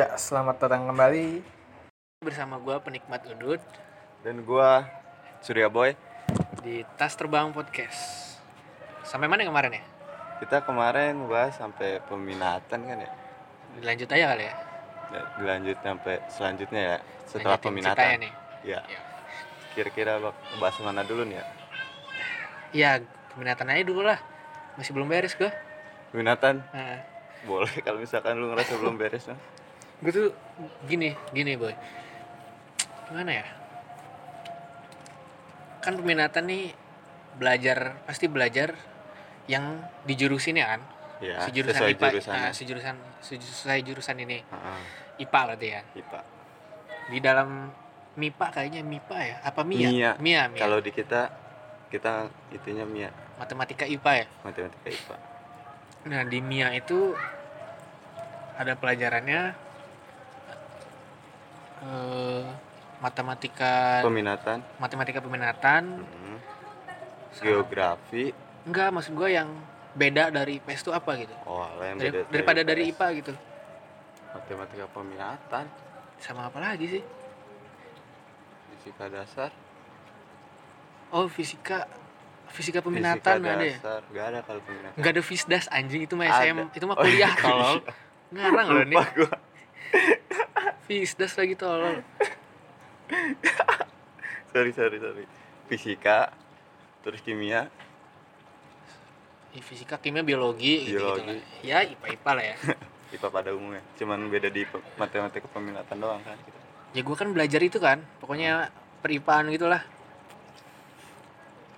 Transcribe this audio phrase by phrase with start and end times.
[0.00, 1.44] Ya, selamat datang kembali.
[2.24, 3.60] bersama gua penikmat udut
[4.24, 4.88] Dan gua
[5.44, 5.92] Surya Boy.
[6.64, 8.00] di Tas Terbang Podcast.
[9.04, 9.84] Sampai mana kemarin ya?
[10.40, 13.12] Kita kemarin bahas sampai peminatan kan ya.
[13.76, 14.54] Dilanjut aja kali ya.
[15.12, 16.96] Ya, Dilanjut sampai selanjutnya ya
[17.28, 17.92] setelah Lanjutin peminatan.
[18.00, 18.32] ceritanya nih.
[18.64, 18.80] Ya.
[18.88, 19.00] Ya.
[19.76, 21.46] Kira-kira bak- bahas mana dulu nih ya?
[22.72, 22.90] Iya,
[23.36, 24.16] peminatan aja dulu lah.
[24.80, 25.52] Masih belum beres gua.
[26.08, 27.04] Peminatan Nah,
[27.44, 29.36] boleh kalau misalkan lu ngerasa belum beres nah.
[30.00, 30.28] Gue tuh
[30.88, 31.72] gini, gini boy.
[33.08, 33.46] Gimana ya?
[35.80, 36.64] Kan peminatan nih
[37.36, 38.76] belajar pasti belajar
[39.48, 40.82] yang di jurusin ya kan?
[41.20, 42.40] Ya, si jurusan sesuai IPA, jurusannya.
[42.40, 44.80] ah, si jurusan sesuai jurusan ini Heeh,
[45.20, 45.80] IPA berarti ya.
[45.92, 46.20] IPA.
[47.12, 47.48] Di dalam
[48.16, 49.36] MIPA kayaknya MIPA ya?
[49.44, 49.88] Apa MIA?
[49.92, 50.10] Mia.
[50.16, 50.60] Mia, Mia.
[50.64, 51.28] Kalau di kita
[51.92, 52.24] kita
[52.56, 54.26] itunya MIA, matematika IPA ya.
[54.48, 55.16] matematika IPA.
[56.08, 57.12] Nah di MIA itu
[58.56, 59.52] ada pelajarannya
[61.80, 62.44] eh,
[62.98, 66.04] matematika Peminatan, matematika peminatan.
[66.04, 66.36] mm,
[67.32, 68.24] sama- geografi.
[68.62, 69.48] Enggak maksud gue yang
[69.90, 71.32] beda dari IPS itu apa gitu.
[71.42, 72.94] Oh, yang Dari- beda daripada dari IPS.
[72.94, 73.32] IPA gitu.
[74.30, 75.64] Matematika peminatan,
[76.18, 77.02] Sama apa lagi sih?
[78.72, 79.50] fisika dasar.
[81.10, 81.88] Oh fisika
[82.48, 83.74] fisika peminatan fisika ada ya.
[83.74, 84.00] dasar.
[84.06, 84.94] Gak ada kalau peminatan.
[84.94, 86.44] Enggak ada fisdas anjing itu mah Ada.
[86.46, 87.40] SM itu mah Oh, kuliah iya.
[87.40, 87.78] tolol.
[88.30, 88.96] Ngarang loh nih.
[89.16, 89.32] Gua.
[90.90, 92.02] Fisdas lagi tolol.
[94.50, 95.22] sorry sorry sorry
[95.66, 96.34] fisika
[97.06, 97.70] terus kimia
[99.50, 101.26] Ya, fisika, kimia, biologi, gitu, gitu Biologi.
[101.26, 101.42] lah.
[101.62, 102.56] Ya IPA IPA lah ya.
[103.10, 104.62] IPA pada umumnya cuman beda di
[104.94, 106.58] matematika peminatan doang kan gitu.
[106.90, 109.82] ya gue kan belajar itu kan pokoknya peripaan gitulah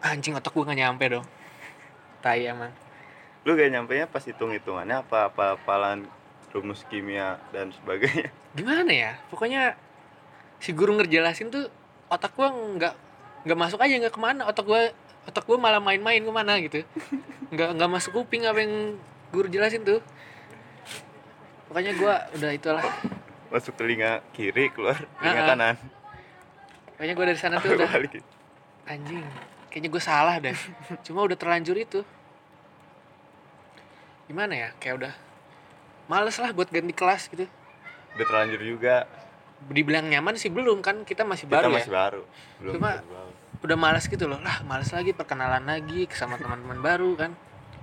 [0.00, 1.26] anjing otak gue gak nyampe dong
[2.20, 2.72] tai emang
[3.44, 6.04] lu gak nyampe nya pas hitung hitungannya apa apa apalan
[6.52, 8.28] rumus kimia dan sebagainya.
[8.58, 9.12] Gimana ya?
[9.32, 9.74] Pokoknya
[10.60, 11.66] si guru ngerjelasin tuh
[12.12, 12.94] otak gue nggak
[13.42, 14.44] nggak masuk aja nggak ke mana.
[14.46, 14.82] Otak gue
[15.26, 16.84] otak gue malah main-main ke mana gitu.
[17.50, 19.00] Nggak nggak masuk kuping apa yang
[19.32, 20.04] guru jelasin tuh.
[21.72, 22.84] Pokoknya gue udah itulah.
[23.48, 25.48] Masuk telinga kiri keluar telinga Ah, ah.
[25.48, 25.76] kanan.
[26.96, 28.20] Pokoknya gue dari sana tuh udah balik.
[28.84, 29.24] Anjing
[29.72, 30.52] kayaknya gue salah deh.
[31.00, 32.04] Cuma udah terlanjur itu.
[34.28, 34.68] Gimana ya?
[34.76, 35.12] Kayak udah
[36.12, 37.48] males lah buat ganti kelas gitu.
[38.12, 39.08] Udah terlanjur juga.
[39.72, 42.22] Dibilang nyaman sih belum kan kita masih kita baru masih ya baru.
[42.60, 43.30] Belum Cuma- baru.
[43.64, 44.36] udah males gitu loh.
[44.44, 47.32] Lah males lagi perkenalan lagi sama teman-teman baru kan.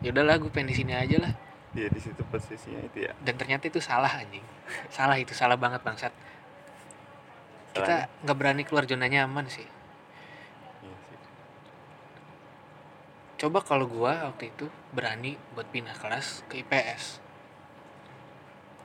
[0.05, 1.33] Ya udahlah gue pengen di sini aja lah.
[1.73, 3.17] Iya di situ posisinya itu ya.
[3.25, 4.45] Dan ternyata itu salah anjing.
[4.93, 6.13] Salah itu salah banget bangsat.
[7.73, 9.65] Kita nggak berani keluar zona nyaman sih.
[10.85, 11.17] Iya sih.
[13.39, 17.28] coba kalau gua waktu itu berani buat pindah kelas ke IPS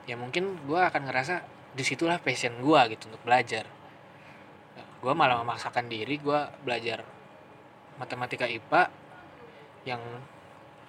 [0.05, 1.41] ya mungkin gua akan ngerasa
[1.75, 3.65] di situlah passion gua gitu untuk belajar.
[5.03, 7.05] Gua malah memaksakan diri gua belajar
[7.99, 8.89] matematika IPA
[9.85, 10.01] yang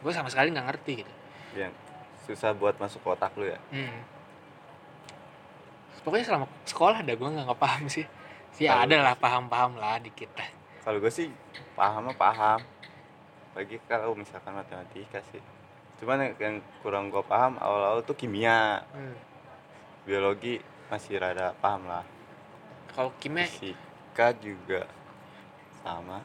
[0.00, 1.12] gua sama sekali nggak ngerti gitu.
[1.56, 1.72] Yang
[2.24, 3.60] susah buat masuk ke otak lu ya?
[3.72, 4.14] Hmm.
[6.06, 8.06] pokoknya selama sekolah ada gua nggak paham sih.
[8.70, 10.46] Kalau- ada lah paham-paham lah dikit lah
[10.86, 11.34] kalau gue sih
[11.74, 12.62] paham mah paham.
[13.58, 15.42] Bagi kalau misalkan matematika sih
[15.96, 18.84] cuman yang- kurang gue paham awal-awal tuh kimia.
[18.92, 19.16] Hmm.
[20.06, 22.06] biologi masih rada paham lah.
[22.94, 24.86] Kalau kimia fisika juga
[25.82, 26.22] sama.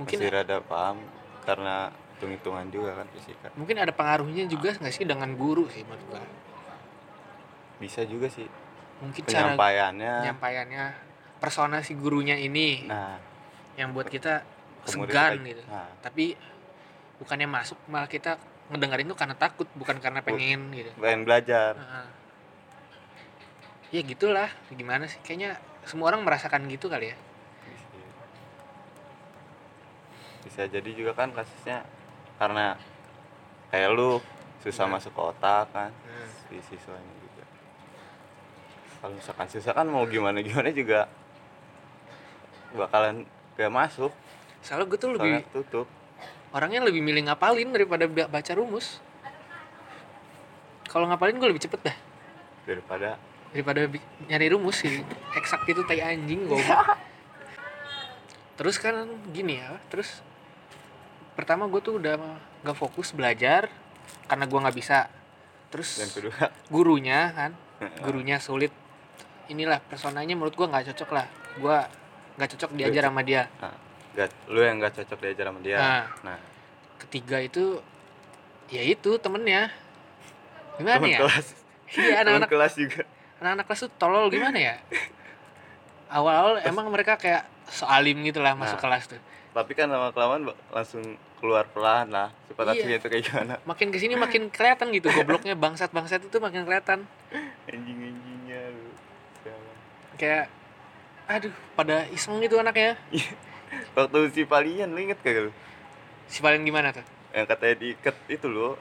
[0.00, 0.96] Mungkin masih rada paham
[1.44, 3.52] karena hitung-hitungan juga kan fisika.
[3.52, 6.24] Mungkin ada pengaruhnya juga nggak sih dengan guru sih menurut gua?
[7.78, 8.48] Bisa juga sih.
[9.04, 10.14] Mungkin cara penyampaiannya.
[10.24, 10.84] penyampaiannya
[11.38, 12.88] persona si gurunya ini.
[12.88, 13.20] Nah.
[13.76, 14.42] Yang buat kita
[14.88, 15.62] segan gitu.
[15.68, 16.32] nah, tapi
[17.20, 20.90] bukannya masuk malah kita ngedengerin tuh karena takut bukan karena pengen gitu.
[20.96, 21.74] Pengen belajar.
[21.76, 22.06] Heeh.
[23.88, 25.16] ya gitulah gimana sih?
[25.24, 25.56] Kayaknya
[25.88, 27.16] semua orang merasakan gitu kali ya.
[30.44, 30.68] Bisa.
[30.68, 31.84] Jadi juga kan kasusnya
[32.36, 32.76] karena
[33.68, 34.20] kayak lu
[34.60, 34.98] susah Nah.
[34.98, 36.28] masuk ke otak kan Hmm.
[36.48, 37.44] si siswanya juga.
[38.98, 41.08] Kalau misalkan susah kan mau gimana gimana juga
[42.74, 43.24] bakalan
[43.56, 44.12] gak masuk.
[44.60, 45.86] Soalnya gue tuh lebih tutup
[46.52, 49.00] orangnya lebih milih ngapalin daripada ba- baca rumus.
[50.88, 51.96] Kalau ngapalin gue lebih cepet dah.
[52.64, 53.20] Daripada?
[53.52, 53.80] Daripada
[54.28, 55.04] nyari rumus sih.
[55.36, 57.08] Eksak itu tai anjing goblok
[58.58, 60.18] terus kan gini ya terus
[61.38, 62.18] pertama gue tuh udah
[62.66, 63.70] gak fokus belajar
[64.26, 65.06] karena gue nggak bisa.
[65.70, 66.50] Terus yang kedua?
[66.66, 67.50] gurunya kan
[68.04, 68.74] gurunya sulit.
[69.46, 71.26] Inilah personanya menurut gue nggak cocok lah.
[71.62, 71.78] Gue
[72.34, 73.46] nggak cocok diajar sama dia
[74.18, 75.78] gak, lu yang gak cocok diajar sama dia.
[75.78, 76.04] Nah.
[76.26, 76.38] nah.
[76.98, 77.78] Ketiga itu
[78.66, 79.70] ya itu temennya.
[80.82, 81.18] Gimana teman ya?
[81.22, 81.46] kelas.
[81.88, 83.02] Iya anak-anak kelas juga.
[83.38, 84.74] anak-anak kelas tuh tolol gimana ya?
[86.10, 88.84] Awal-awal emang mereka kayak soalim gitu lah masuk Nah.
[88.84, 89.20] kelas tuh.
[89.54, 92.34] Tapi kan lama kelamaan langsung keluar pelan lah.
[92.50, 92.98] Sifat Iya.
[92.98, 93.54] itu kayak gimana.
[93.62, 95.54] Makin ke sini makin kelihatan gitu gobloknya.
[95.54, 97.06] Bangsat bangsat itu makin kelihatan.
[97.70, 98.88] Anjing anjingnya lu
[100.18, 100.50] kayak
[101.30, 102.98] aduh pada iseng gitu anaknya
[103.96, 105.52] waktu si Palian lu inget kagak lu?
[106.28, 107.04] Si paling gimana tuh?
[107.32, 108.74] Yang katanya diikat itu loh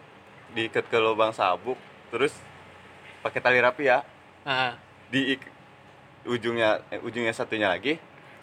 [0.55, 1.75] diikat ke lubang sabuk
[2.09, 2.31] terus
[3.23, 4.03] pakai tali rapi ya.
[4.47, 4.75] Ah
[5.07, 5.39] di
[6.27, 7.95] ujungnya eh, ujungnya satunya lagi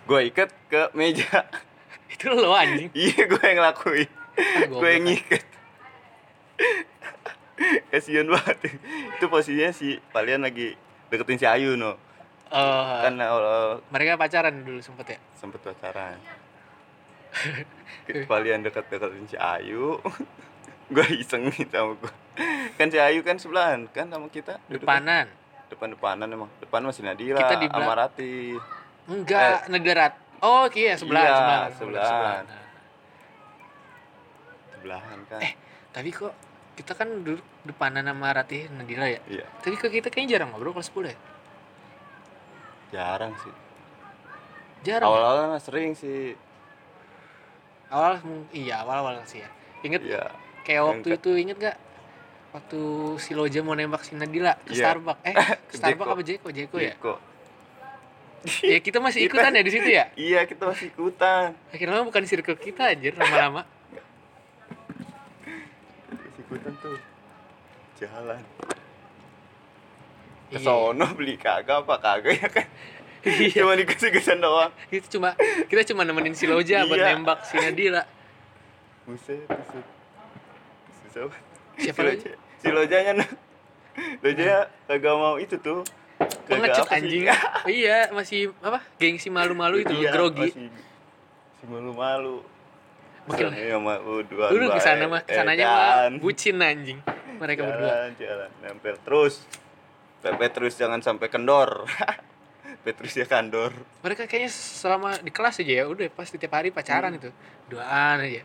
[0.04, 1.44] gue ikat ke meja.
[2.12, 2.92] Itu lo anjing?
[2.96, 5.46] Iya gue yang ngelakuin Ah, gue yang ngikat.
[7.94, 8.74] Kasian banget.
[9.14, 10.74] Itu posisinya si Palian lagi
[11.06, 11.94] deketin si Ayu no.
[12.50, 15.18] Oh, kan awal mereka pacaran dulu sempet ya?
[15.38, 16.18] Sempet pacaran
[18.30, 19.98] Palian deket-deketin si Ayu.
[20.94, 22.12] Gue iseng nih sama gue
[22.74, 25.30] kan si Ayu kan sebelahan kan sama kita depanan?
[25.72, 26.50] Depan-depanan emang.
[26.60, 28.34] Depan masih Nadira Kita di belak- sama Rati
[29.04, 32.44] enggak negara oh iya sebelah iya, sebelah sebelahan.
[32.48, 32.64] Nah.
[34.76, 35.40] sebelahan kan.
[35.40, 35.52] Eh.
[35.92, 36.32] tapi kok
[36.74, 39.20] kita kan duduk depanan sama Ratih Nadira ya?
[39.30, 39.46] Iya.
[39.62, 41.16] Tapi kok kita kayaknya jarang ngobrol kelas 10 ya?
[42.92, 43.54] Jarang sih.
[44.84, 45.14] Jarang ya?
[45.14, 46.34] awal-awal sering sih
[47.94, 48.18] awal
[48.50, 49.48] iya awal awal sih ya.
[49.80, 50.26] Inget iya
[50.62, 51.76] kayak waktu ke- itu inget gak
[52.50, 52.80] waktu
[53.18, 54.82] si Loja mau nembak si Nadila ke Iya.
[54.84, 55.22] Starbucks.
[55.22, 56.48] Eh ke Ke Starbucks apa Jeko?
[56.50, 56.92] Jeko ya?
[56.92, 57.14] Jeko.
[58.72, 60.04] ya kita masih Kita- ikutan ya di situ ya?
[60.14, 61.54] Iya kita masih ikutan.
[61.68, 63.62] Akhirnya bukan circle kita anjir lama-lama.
[66.36, 66.98] Ikutan tuh.
[67.96, 68.42] Jalan.
[70.44, 70.62] Ke Iya.
[70.62, 72.66] sono beli kagak apa kagak ya kan.
[73.50, 74.70] Cuma dikasih-kasih doang.
[74.88, 75.32] Itu cuma
[75.64, 77.12] kita cuma nemenin si Loja buat Iya.
[77.12, 78.04] nembak si Nadila.
[79.04, 79.84] Buset buset.
[81.02, 81.44] Susah banget.
[81.76, 82.16] Siapa si lagi?
[82.20, 82.32] Loja.
[82.56, 83.30] Si lojanya nah.
[84.20, 85.80] Lojanya kagak mau itu tuh.
[86.44, 87.26] Pengecut anjing?
[87.26, 88.80] Oh, iya masih apa?
[88.96, 90.48] Gengsi malu-malu itu Iya, grogi.
[90.48, 92.36] masih, masih malu-malu.
[93.24, 96.12] Makin- Soalnya sama berdua dulu ke sana mah ke sananya mah Edan.
[96.20, 97.00] bucin anjing
[97.34, 97.88] mereka berdua.
[97.88, 99.34] jalan jalan nempel terus.
[100.20, 101.84] Pepe terus jangan sampai kendor
[102.84, 103.72] Petrus ya kandor.
[104.04, 107.20] Mereka kayaknya selama di kelas aja ya udah pasti tiap hari pacaran Hmm.
[107.24, 107.30] itu.
[107.72, 108.44] Duaan aja.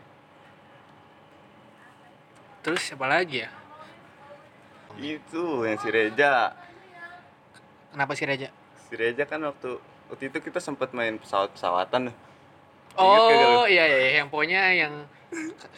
[2.60, 3.50] Terus siapa lagi ya?
[4.96, 6.56] Itu yang si Reja.
[7.92, 8.48] Kenapa sih Raja
[8.90, 9.78] si Reja kan waktu
[10.10, 12.10] waktu itu kita sempat main pesawat pesawatan
[12.98, 14.92] oh iya iya iya, yang pokoknya yang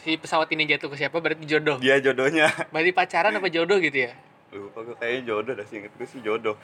[0.01, 1.77] si pesawat ini jatuh ke siapa berarti jodoh.
[1.77, 2.49] Dia jodohnya.
[2.73, 4.17] Berarti pacaran apa jodoh gitu ya
[4.53, 6.57] lupa gue kayaknya jodoh dah sih inget gue sih jodoh.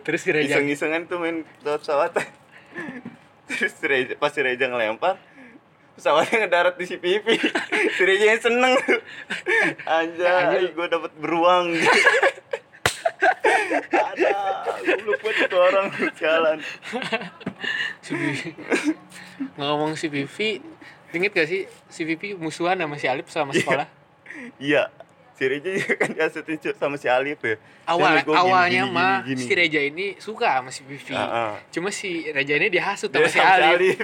[0.00, 1.80] Terus si Raja iseng-isengan tuh main pesawat.
[1.80, 2.24] Pesawatan
[3.48, 5.16] terus si Reja, pas si Reja ngelempar
[5.92, 7.36] pesawatnya ngedarat di si Pipi
[7.90, 8.74] si Reja yang seneng.
[9.88, 10.72] Anjay Anjir.
[10.72, 11.74] gue dapet beruang.
[13.88, 14.30] Ada
[15.02, 16.58] lupa itu orang jalan.
[18.00, 18.50] Si Vivi
[19.54, 20.58] ngomong si Vivi
[21.10, 23.60] inget gak sih si Vivi musuhan sama si Alip sama Iya.
[23.60, 23.86] sekolah
[24.58, 24.82] iya
[25.38, 27.56] si Reja juga kan diasutin cu- sama si Alif ya.
[27.86, 29.54] Awal gini, awalnya gini, mah gini, si gini.
[29.54, 31.14] Reja ini suka sama si Vivi.
[31.14, 31.52] Ah, ah.
[31.70, 33.98] cuma si Reja ini dihasut Dia sama si Alip Alif.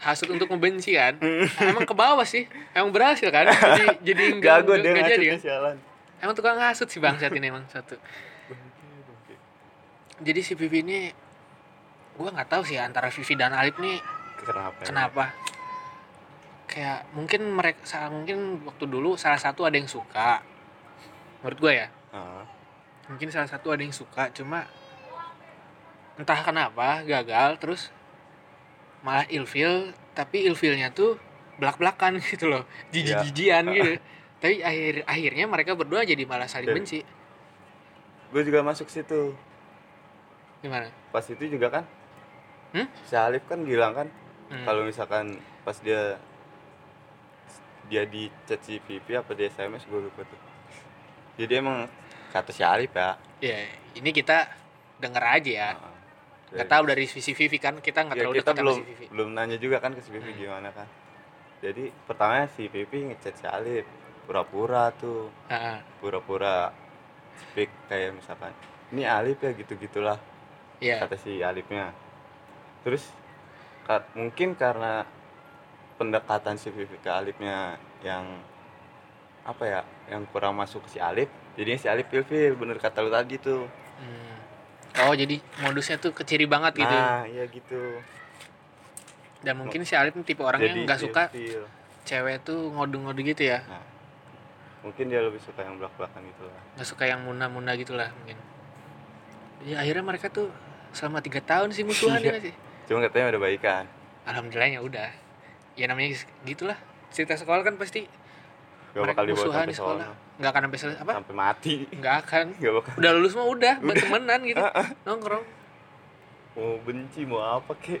[0.00, 1.18] Hasut untuk membenci kan?
[1.20, 2.46] Nah, emang ke bawah sih.
[2.72, 3.44] Emang berhasil kan?
[3.52, 5.38] Jadi jadi enggak gago enggak, enggak jadi kan?
[5.42, 5.76] sialan
[6.16, 8.00] emang tukang hasut si bangsat ini emang satu.
[10.16, 10.98] Jadi si Vivi ini
[12.16, 14.00] gua nggak tahu sih antara Vivi dan Alip nih
[14.40, 15.45] kenapa ya?
[16.76, 20.44] Kayak mungkin mereka salah mungkin waktu dulu salah satu ada yang suka.
[21.40, 21.88] Menurut gua ya.
[22.12, 22.44] Ah,
[23.08, 24.68] mungkin salah satu ada yang suka cuma
[26.16, 27.82] entah kenapa gagal terus
[29.00, 31.16] malah ilfil tapi ilfilnya tuh
[31.56, 32.68] belak belakan gitu loh.
[32.92, 33.96] Jijik jijian gitu.
[34.36, 37.00] Tapi akhir akhirnya mereka berdua jadi malah saling Dan- benci.
[38.28, 39.32] gue juga masuk situ.
[40.60, 40.92] Gimana?
[41.08, 41.84] Pas itu juga kan
[42.66, 42.84] Hmm?
[43.02, 44.12] si Alif kan bilang kan
[44.46, 44.62] Hmm.
[44.62, 46.20] kalau misalkan pas dia
[47.86, 50.40] dia di chat apa di SMS gue lupa tuh.
[51.36, 51.86] Jadi emang
[52.32, 53.58] kata si Alif ya ya
[53.94, 54.48] ini kita
[54.96, 55.70] denger aja ya.
[56.46, 58.76] Nggak dari- tahu dari sisi Vivi kan kita nggak ya, terlalu kita dekat sama belum
[58.76, 59.06] si Vivi.
[59.10, 60.38] belum nanya juga kan ke si Pipi Hmm.
[60.38, 60.88] gimana kan.
[61.60, 63.84] Jadi pertamanya si Pipi ngechat si Alif
[64.26, 65.28] pura-pura tuh.
[65.98, 66.70] Pura-pura
[67.36, 68.52] speak kayak misalkan
[68.90, 70.16] ini Alif ya gitu gitulah
[70.78, 71.02] Iya.
[71.02, 71.90] kata si Alifnya.
[72.82, 73.04] Terus
[73.82, 75.02] ka- mungkin karena
[75.96, 78.24] pendekatan si Vivi ke Alifnya yang
[79.46, 83.10] apa ya yang kurang masuk ke si Alif jadinya si Alif ilfil bener kata lu
[83.10, 83.64] tadi tuh.
[83.96, 84.36] Hmm.
[85.08, 88.00] oh jadi modusnya tuh keciri banget gitu nah iya gitu.
[89.40, 91.30] Dan mungkin si Alip tipe orang yang nggak suka
[92.02, 93.62] cewek tuh ngode-ngode gitu ya?
[93.68, 93.84] Nah
[94.84, 96.60] mungkin dia lebih suka yang belak belakan gitu lah.
[96.78, 98.38] Nggak suka yang muna-muna gitu lah mungkin.
[99.64, 100.52] Ya akhirnya mereka tuh
[100.92, 102.36] selama tiga tahun sih musuhan Iya.
[102.36, 102.54] ya sih?
[102.86, 103.84] Cuma katanya udah baikan
[104.26, 105.10] alhamdulillahnya udah
[105.76, 106.78] ya namanya gitulah.
[107.12, 108.08] Cerita sekolah kan pasti
[108.92, 110.06] gak mereka bakal musuhan sampai di sekolah.
[110.36, 111.12] Nggak akan sampai sel- apa?
[111.20, 111.74] Sampai mati.
[111.88, 112.44] Nggak akan.
[112.56, 112.92] Gak bakal.
[112.96, 114.64] Udah lulus mah udah buat temenan gitu.
[115.04, 115.44] Nongkrong.
[116.56, 118.00] Mau benci mau apa kek?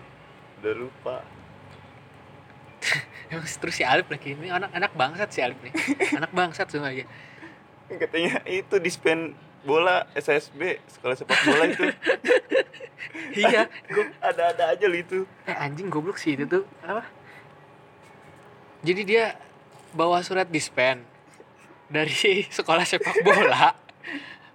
[0.60, 1.16] Udah lupa.
[3.30, 5.72] Emang terus si Alif lagi ini anak anak bangsat si Alif nih.
[6.18, 7.04] Anak bangsat semua aja.
[7.86, 9.34] Katanya itu dispen
[9.66, 11.90] bola SSB sekolah sepak bola itu.
[13.34, 15.18] Iya gua ada-ada aja lu itu.
[15.44, 16.64] Eh anjing goblok sih itu tuh.
[16.82, 17.02] Apa
[18.86, 19.24] jadi dia
[19.90, 21.02] bawa surat dispen
[21.90, 23.74] dari sekolah sepak bola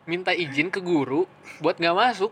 [0.08, 1.28] minta izin ke guru
[1.60, 2.32] buat nggak masuk.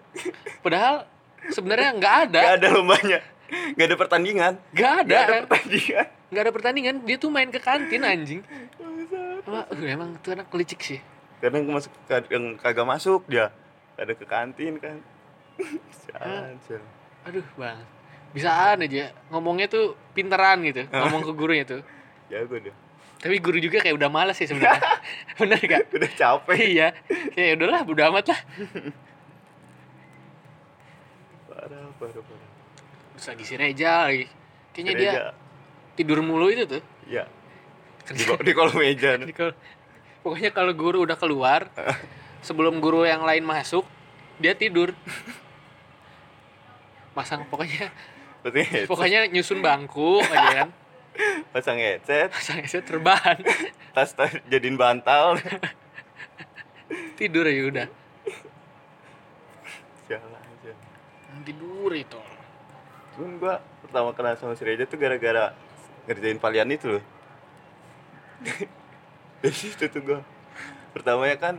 [0.64, 1.06] Padahal
[1.52, 2.42] sebenarnya nggak ada.
[2.42, 3.20] Gak ada lombanya.
[3.50, 4.54] Gak ada pertandingan.
[4.74, 6.06] Nggak ada gak ada pertandingan.
[6.30, 6.96] Nggak ada pertandingan.
[7.06, 8.42] Dia tuh main ke kantin anjing.
[9.50, 11.00] Wah, uh, emang tuh anak licik sih.
[11.42, 13.50] Kadang masuk kadang kagak masuk dia
[13.98, 14.98] ada ke kantin kan.
[16.08, 16.56] Sialan.
[17.28, 17.99] aduh bang
[18.32, 19.14] bisaan aja.
[19.34, 20.86] Ngomongnya tuh pinteran gitu.
[20.90, 21.82] Ngomong ke gurunya tuh.
[22.32, 24.80] Jago deh tapi guru juga kayak udah malas sih sebenarnya.
[25.40, 26.60] Bener gak udah capek.
[26.72, 26.88] Iya.
[27.36, 28.40] Kayak udahlah udah amat lah.
[31.52, 32.50] Parah parah parah.
[33.12, 34.26] Terus lagi si Reja lagi.
[34.72, 35.12] Kayaknya dia
[36.00, 36.82] tidur mulu itu tuh.
[37.12, 37.28] Iya.
[38.08, 39.20] Di, di kolom meja.
[39.20, 39.58] Jadi kalau-
[40.24, 41.68] pokoknya kalau guru udah keluar
[42.40, 43.84] sebelum guru yang lain masuk
[44.40, 44.96] dia tidur.
[47.12, 47.92] Pasang pokoknya
[48.40, 50.70] pasang headset, pokoknya nyusun bangku aja kan?
[51.52, 53.36] Pasang headset pasang headset terbahan
[53.96, 55.36] tas tas jadiin bantal.
[57.20, 57.88] Tidur aja udah.
[60.08, 61.42] Sialan sialan.
[61.44, 62.20] tidur itu
[63.14, 65.52] cuman gua pertama kenal sama si Reja tuh gara-gara
[66.08, 67.04] ngerjain palian itu loh.
[69.44, 70.20] Dari situ tuh gua.
[70.96, 71.56] Pertamanya kan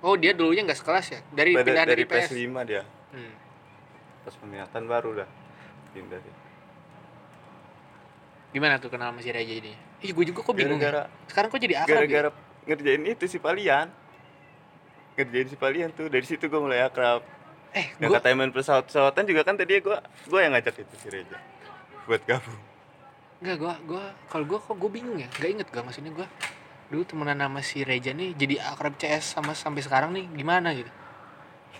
[0.00, 1.20] oh dia dulunya nggak sekelas ya?
[1.28, 2.82] Dari pada- pindah dari dari PS PS5 dia.
[3.12, 3.34] Hmm.
[4.24, 5.28] pas peminatan baru dah
[5.94, 6.34] dia
[8.54, 10.90] gimana tuh kenal sama si Reja ini ih gue juga kok bingung ya.
[10.90, 11.98] gara-gara sekarang kok jadi akrab ya?
[11.98, 12.30] gara-gara
[12.64, 13.86] ngerjain itu si palian
[15.18, 17.22] ngerjain si palian tuh dari situ gua mulai akrab
[17.74, 19.98] eh Yang gue kata main pesawat pesawatan juga kan tadi gua
[20.30, 21.38] gua yang ngajak itu si Reja
[22.06, 22.60] buat gabung
[23.42, 25.28] Enggak, gua gua kalau gua kok gua bingung ya.
[25.36, 26.26] Enggak inget gua maksudnya gua
[26.88, 30.88] dulu temenan sama si Reja nih jadi akrab CS sama sampai sekarang nih gimana gitu.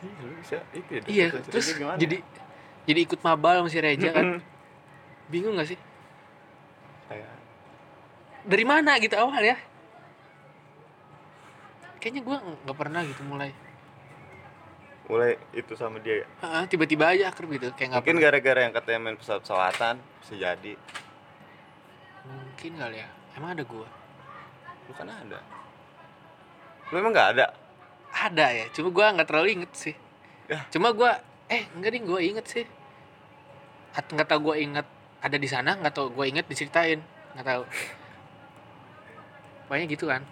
[0.04, 1.96] Iya, bisa itu ya, Iya, terus gimana?
[1.96, 2.20] jadi
[2.84, 4.40] jadi ikut mabal sama si Reja kan.
[5.32, 5.78] Bingung gak sih?
[7.08, 7.32] Kayak
[8.44, 9.56] Dari mana gitu awal ya?
[11.96, 13.52] Kayaknya gua nggak pernah gitu mulai.
[15.04, 16.26] mulai itu sama dia ya.
[16.64, 20.72] Tiba-tiba aja akrab gitu kayak nggak mungkin gara-gara yang katanya main pesawat pesawatan bisa jadi
[22.24, 23.08] mungkin kali ya.
[23.36, 23.84] Emang ada gua?
[24.84, 25.40] lu kan ada
[26.92, 27.46] lu emang nggak ada
[28.14, 29.94] Ada ya, cuma gua nggak terlalu inget sih.
[30.48, 30.64] Ya.
[30.72, 31.20] Cuma gua
[31.50, 32.66] eh enggak ding gua inget sih.
[33.94, 34.86] At nggak tahu gua inget
[35.24, 37.00] ada di sana, nggak tahu gua inget diceritain,
[37.36, 37.62] nggak tahu.
[39.68, 40.22] Pokoknya gitu kan.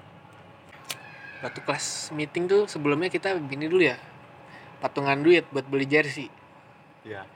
[1.42, 3.98] Waktu kelas meeting tuh sebelumnya kita begini dulu ya.
[4.78, 6.30] Patungan duit buat beli jersey.
[7.02, 7.26] ya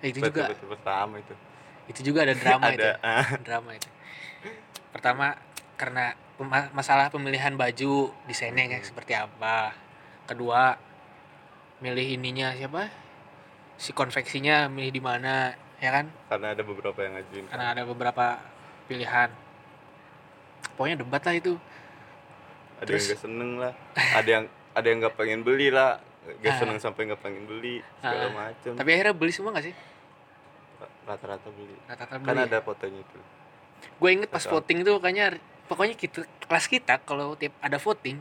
[0.00, 1.34] Nah, itu betul, juga betul, pertama itu
[1.90, 2.86] itu juga ada drama itu.
[2.86, 3.90] ada ah, Drama itu.
[4.94, 5.34] Pertama
[5.74, 6.14] karena
[6.70, 9.74] masalah pemilihan baju desainnya kayak seperti apa.
[10.30, 10.78] Kedua
[11.82, 12.86] milih ininya siapa?
[13.80, 16.04] Si konveksinya milih di mana, ya kan?
[16.28, 18.24] karena ada beberapa yang ngajuin Karena ada beberapa
[18.84, 19.28] pilihan.
[20.76, 21.54] Pokoknya debat lah itu.
[22.76, 23.72] ada terus- yang gak seneng lah
[24.14, 25.98] ada yang ada yang nggak pengen beli lah
[26.38, 26.56] gak Ah.
[26.56, 28.32] seneng sampai nggak pengen beli segala Ah.
[28.48, 29.74] macem Tapi akhirnya beli semua gak sih?
[31.04, 32.42] rata-rata beli Rata-rata kan beli.
[32.42, 33.18] ada fotonya itu
[33.96, 38.16] Gue inget pas voting tuh kayaknya pokoknya gitu kelas kita kalau tiap ada voting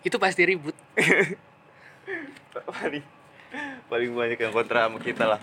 [0.00, 0.74] itu pasti ribut.
[3.94, 5.40] paling banyak yang kontra sama kita lah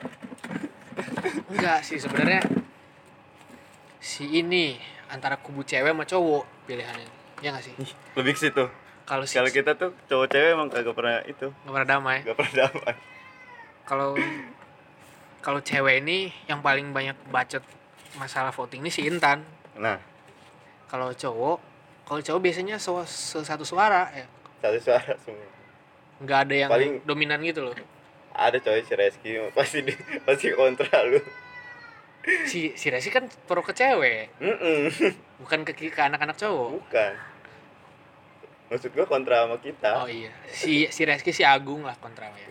[1.47, 2.43] Enggak sih sebenarnya
[3.95, 4.75] si ini
[5.07, 7.07] antara kubu cewek sama cowok pilihannya.
[7.39, 7.73] Ya gak sih?
[7.77, 8.65] Ih, lebih ke situ
[9.03, 12.17] Kalau si kalau kita tuh cowok cewek emang kagak pernah itu nggak pernah damai.
[12.21, 12.93] gak pernah damai
[13.81, 14.09] Kalau
[15.39, 17.63] kalau cewek ini yang paling banyak bacot
[18.13, 19.47] masalah voting ini si Intan.
[19.73, 19.95] nah
[20.85, 21.57] Kalau cowok,
[22.03, 22.99] kalau cowok biasanya so,
[23.39, 24.27] satu suara ya.
[24.59, 25.47] satu suara semua
[26.19, 27.75] Nggak ada yang Paling- dominan gitu loh.
[28.31, 29.93] Ada cowok si Reski pasti di,
[30.25, 31.19] pasti kontra lu
[32.21, 34.29] Si si Resi kan pro ke cewek,
[35.41, 36.69] bukan ke ke anak-anak cowok.
[36.77, 37.13] bukan
[38.69, 42.45] maksud gua kontra sama kita Oh iya, si si Reski si Agung lah kontra ya.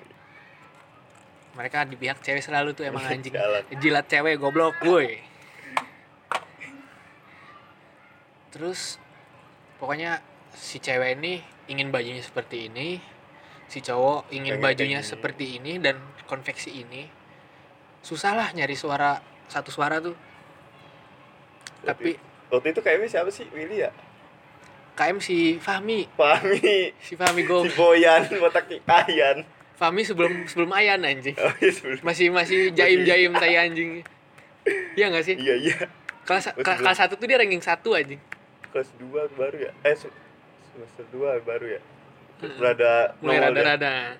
[1.54, 3.30] Mereka di pihak cewek selalu tuh emang anjing.
[3.30, 3.62] Jalan.
[3.78, 5.22] Jilat cewek goblok, woi.
[8.50, 8.98] Terus
[9.78, 10.18] pokoknya
[10.52, 11.38] si cewek ini
[11.70, 12.98] ingin bajunya seperti ini.
[13.70, 15.94] Si cowok ingin Pengen bajunya seperti ini dan
[16.26, 17.06] konveksi ini
[18.02, 20.18] susah lah nyari suara satu suara tuh.
[21.86, 22.18] Tapi
[22.50, 23.46] waktu itu kayaknya siapa sih?
[23.54, 23.94] Willy ya?
[24.98, 26.10] KM si Fahmi.
[26.18, 26.92] Fahmi.
[26.98, 27.64] Si Fahmi Gom.
[27.64, 29.46] Si Boyan botak Ayan.
[29.78, 31.38] Fahmi sebelum sebelum Ayan anjing.
[31.38, 32.02] Oh iya sebelum.
[32.02, 34.02] Masih masih jaim jaim tai anjing.
[34.98, 35.38] Iya nggak sih?
[35.38, 35.76] Iya iya.
[36.26, 38.20] Kelas kelas, satu tuh dia ranking satu anjing.
[38.70, 39.08] Kelas 2
[39.40, 39.72] baru ya?
[39.82, 40.12] Eh se-
[40.74, 41.80] semester 2 baru ya
[42.40, 42.56] Mm-mm.
[42.56, 44.16] rada mulai rada-rada.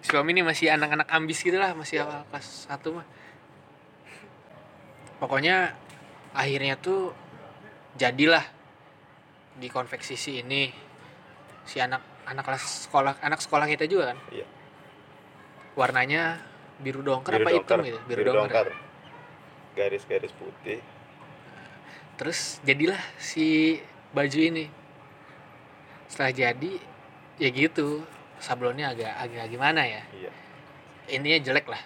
[0.00, 3.06] si Fahmi ini masih anak-anak ambis gitu lah masih awal kelas satu mah.
[5.20, 5.74] Pokoknya
[6.32, 7.12] akhirnya tuh
[7.98, 8.44] jadilah
[9.58, 10.70] di konveksi si ini
[11.66, 14.18] si anak anak kelas sekolah anak sekolah kita juga kan?
[14.32, 14.46] Iya.
[15.78, 16.42] warnanya
[16.82, 17.98] biru dongker Biru apa hitam dongker, gitu?
[18.10, 18.66] Biru dongker.
[19.78, 20.82] Garis-garis putih.
[22.18, 23.78] Terus jadilah si
[24.10, 24.66] baju ini
[26.08, 26.72] setelah jadi
[27.38, 28.02] ya gitu.
[28.38, 30.02] Sablonnya agak agak gimana ya?
[30.14, 30.30] Iya.
[31.10, 31.82] Intinya jelek lah.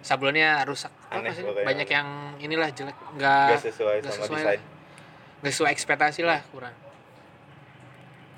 [0.00, 0.90] Sablonnya rusak.
[1.12, 1.66] Aneh pokoknya.
[1.66, 2.08] banyak yang
[2.40, 2.96] inilah jelek.
[3.14, 4.60] Nggak nggak sesuai sama sesuai desain.
[5.42, 6.74] Nggak sesuai ekspektasi lah kurang.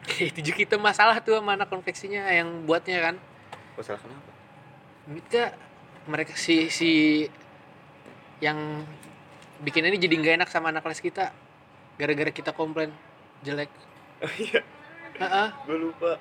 [0.32, 3.16] Itu juga kita masalah tuh sama anak konveksinya yang buatnya kan.
[3.78, 4.30] Masalah kenapa?
[5.06, 5.42] Kita
[6.08, 6.90] mereka si si
[8.40, 8.84] yang
[9.60, 11.36] bikin ini jadi nggak enak sama anak kelas kita.
[12.00, 12.92] Gara-gara kita komplain
[13.44, 13.68] jelek.
[14.25, 14.64] Oh iya
[15.66, 16.12] Gue lupa.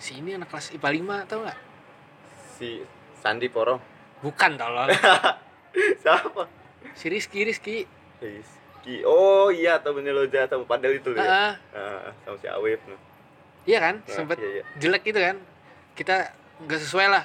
[0.00, 0.88] Si ini anak kelas IPA
[1.24, 1.58] 5 tau nggak?
[2.56, 2.70] Si
[3.20, 3.80] Sandi Porong.
[4.24, 4.88] Bukan tolong.
[6.02, 6.42] Siapa?
[6.96, 7.76] Si Rizky Rizky.
[8.20, 9.04] Rizky.
[9.04, 11.56] Oh iya temennya Loja sama Padel itu ya.
[11.72, 12.96] Ah, sama si Awif no.
[13.64, 14.04] iya kan?
[14.04, 14.64] Nah, sempet iya, iya.
[14.76, 15.36] jelek gitu kan?
[15.96, 16.36] Kita
[16.68, 17.24] nggak sesuai lah.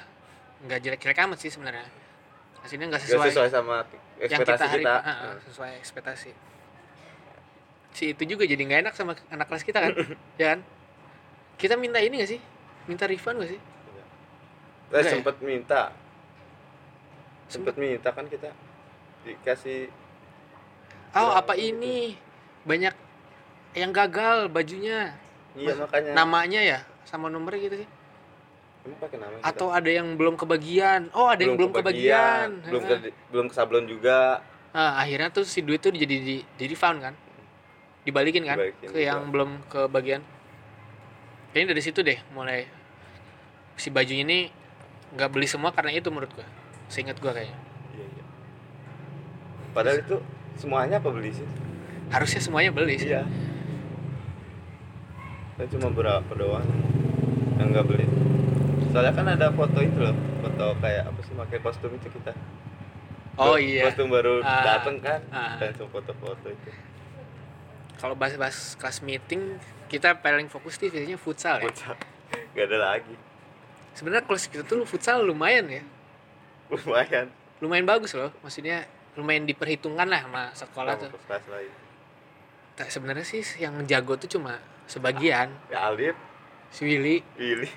[0.64, 1.84] Nggak jelek-jelek amat sih sebenarnya.
[2.64, 3.84] Hasilnya nggak sesuai, sesuai sama
[4.20, 6.30] yang ekspektasi kita hari kita, Heeh, sesuai ekspektasi
[7.90, 9.92] si itu juga jadi nggak enak sama anak kelas kita kan?
[10.40, 10.60] Ya kan?
[11.60, 12.40] Kita minta ini gak sih?
[12.88, 13.60] Minta refund gak sih?
[14.90, 15.10] Eh, ya?
[15.12, 15.92] sempet minta.
[17.50, 18.50] Sempet minta kan kita
[19.26, 19.92] dikasih
[21.12, 21.76] oh apa gitu.
[21.76, 22.16] ini?
[22.64, 22.94] Banyak
[23.76, 25.14] yang gagal bajunya.
[25.52, 26.12] Iya Mas- makanya.
[26.16, 26.78] namanya ya?
[27.04, 27.88] Sama nomornya gitu sih?
[28.80, 29.44] Pakai nama kita?
[29.44, 31.12] atau ada yang belum kebagian?
[31.12, 33.12] Oh ada yang belum kebagian, belum Heeh.
[33.12, 34.40] ke belum ke sablon juga.
[34.72, 37.14] Nah, akhirnya tuh si duit tuh jadi di, di refund kan
[38.02, 38.56] dibalikin kan?
[38.56, 39.30] Dibalikin ke yang juga.
[39.32, 40.22] belum kebagian
[41.50, 42.64] kayaknya dari situ deh mulai
[43.74, 44.38] si bajunya ini
[45.10, 46.46] nggak beli semua karena itu menurut gua.
[46.86, 47.58] Seingat gua kayaknya.
[47.92, 48.24] Iya iya.
[49.74, 50.16] Padahal itu
[50.54, 51.46] semuanya apa beli sih?
[52.10, 53.10] Harusnya semuanya beli sih.
[53.10, 53.26] Iya.
[55.58, 56.66] Kan cuma berapa doang
[57.58, 58.06] yang nggak beli.
[58.90, 62.32] Soalnya kan ada foto itu loh foto kayak apa sih pakai kostum itu kita.
[63.38, 63.86] Oh iya.
[63.90, 65.20] Kostum baru Ah, dateng kan.
[65.30, 65.56] Ah.
[65.58, 66.70] dan foto-foto itu
[68.00, 69.60] kalau bahas-bahas kelas meeting
[69.92, 71.68] kita paling fokus di biasanya futsal ya.
[71.68, 71.94] Futsal.
[72.56, 73.14] nggak ada lagi.
[73.92, 75.84] Sebenarnya kelas kita tuh futsal lumayan ya.
[76.72, 77.28] Lumayan.
[77.60, 78.32] Lumayan bagus loh.
[78.40, 81.10] Maksudnya lumayan diperhitungkan lah sama sekolah sama tuh.
[81.28, 81.72] kelas lain.
[82.80, 84.56] Nah, sebenarnya sih yang jago tuh cuma
[84.88, 85.52] sebagian.
[85.68, 86.16] Ya Alif
[86.72, 87.20] si Willy.
[87.36, 87.68] Willy.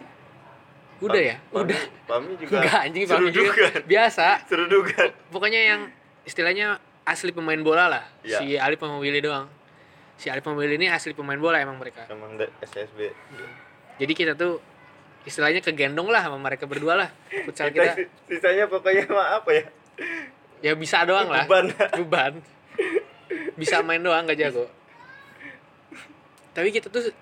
[1.04, 1.38] Udah ya?
[1.52, 1.82] Pami- udah.
[2.08, 3.68] Pami juga enggak anjing Fahmi juga.
[3.84, 4.48] biasa.
[4.48, 5.12] Seru juga.
[5.28, 5.82] Pokoknya yang
[6.24, 8.04] istilahnya asli pemain bola lah.
[8.24, 8.38] Iya.
[8.40, 9.50] si Alif sama Willy doang
[10.16, 12.06] si Alif sama Willy ini asli pemain bola emang mereka.
[12.08, 13.12] Emang SSB
[13.94, 14.58] jadi kita tuh
[15.24, 17.10] istilahnya kegendong lah sama mereka berdua lah.
[17.46, 17.94] Futsal kita kita.
[17.96, 19.66] si- sisanya pokoknya mah apa ya?
[20.60, 21.46] Ya bisa doang lah.
[21.46, 21.66] Beban.
[22.02, 22.34] Beban.
[23.56, 24.66] Bisa main doang gak jago.
[26.54, 27.14] Tapi kita tuh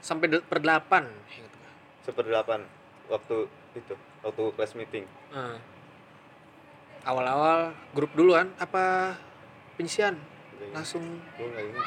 [0.00, 1.70] sampai per delapan ingat gua.
[2.00, 2.60] seperdelapan
[3.06, 5.04] waktu itu waktu kelas meeting.
[7.00, 9.16] Awal-awal grup duluan apa
[9.74, 10.16] penyisian
[10.72, 11.04] langsung.
[11.40, 11.86] Gue nggak ingat.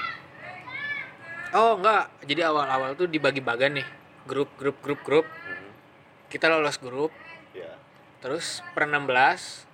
[1.53, 3.88] Oh enggak jadi awal-awal tuh dibagi bagan nih.
[4.25, 5.25] Grup grup grup grup.
[5.29, 5.71] Hmm,
[6.33, 7.13] kita lolos grup.
[7.53, 7.83] Ya
[8.23, 9.67] terus per 16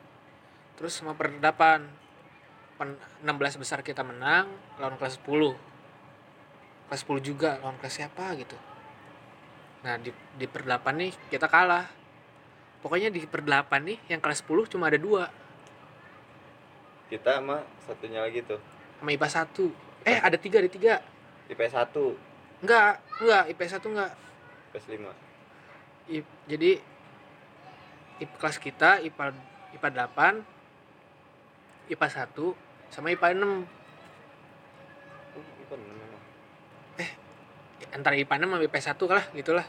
[0.74, 1.86] terus sama per 8
[2.82, 4.50] Pen- 16 besar kita menang
[4.82, 5.54] lawan kelas 10
[6.90, 8.58] kelas 10 juga lawan kelas siapa gitu.
[9.86, 11.86] Nah di, di per 8 nih kita kalah.
[12.82, 15.30] Pokoknya di per 8 nih yang kelas 10 cuma ada dua.
[17.14, 18.58] Kita sama satunya lagi tuh
[19.00, 21.00] sama IPA 1 eh ada tiga ada tiga
[21.50, 24.12] IPS 1 enggak enggak IPS 1 enggak
[24.70, 25.08] IPS 5
[26.10, 26.72] I- jadi
[28.20, 29.32] IP kelas kita IPA
[29.74, 30.44] IPA 8
[31.90, 33.64] IPA 1 sama IPA 6 oh,
[35.64, 36.22] bukan memang
[37.90, 39.66] antara IPA 6 sama IPA 1 lah gitulah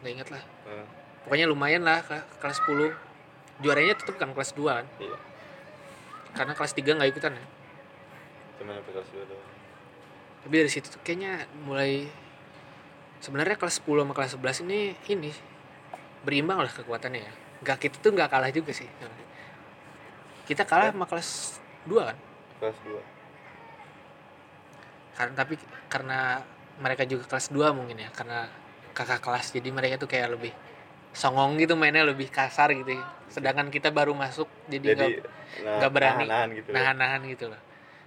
[0.00, 0.84] nggak inget lah Eh,
[1.26, 2.94] pokoknya lumayan lah ke kelas 10
[3.60, 5.18] juaranya tetap kan kelas 2 kan iya
[6.32, 7.44] karena kelas 3 nggak ikutan ya
[8.62, 9.48] 2 doang
[10.48, 12.06] tapi dari situ tuh kayaknya mulai
[13.18, 15.30] sebenarnya kelas 10 sama kelas 11 ini ini
[16.22, 17.32] berimbang lah kekuatannya ya.
[17.60, 18.86] Nggak kita tuh nggak kalah juga sih.
[20.46, 22.18] Kita kalah sama kelas 2 kan?
[22.64, 23.18] Kelas 2
[25.18, 25.58] karena tapi
[25.90, 26.46] karena
[26.78, 28.46] mereka juga kelas 2 mungkin ya karena
[28.94, 29.50] kakak kelas.
[29.50, 30.54] Jadi mereka tuh kayak lebih
[31.12, 33.04] songong gitu mainnya lebih kasar gitu ya.
[33.28, 35.10] sedangkan kita baru masuk jadi nggak
[35.64, 36.24] nah, nggak berani.
[36.24, 36.74] nahan gitu ya.
[36.78, 37.60] nahan-nahan gitu loh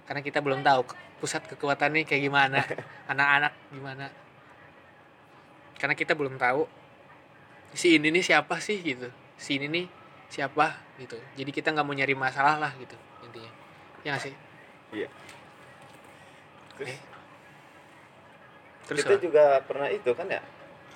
[0.06, 0.82] karena kita belum tahu
[1.22, 2.60] pusat kekuatannya kayak gimana
[3.12, 4.06] anak-anak gimana.
[5.78, 6.66] Karena kita belum tahu
[7.72, 9.86] si ini nih siapa sih gitu si ini nih
[10.30, 11.18] siapa gitu.
[11.38, 12.94] Jadi kita nggak mau nyari masalah lah gitu
[13.26, 13.52] intinya.
[14.06, 14.34] Ya nggak sih?
[14.92, 15.08] Iya.
[16.78, 16.88] Terus?
[16.90, 17.00] Eh,
[18.88, 19.22] terus kita apa?
[19.22, 20.42] juga pernah itu kan ya